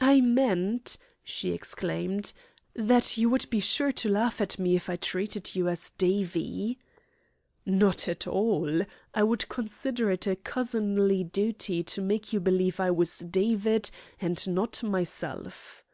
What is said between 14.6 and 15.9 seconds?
myself."